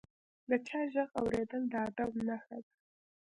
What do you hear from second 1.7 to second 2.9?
د ادب نښه ده.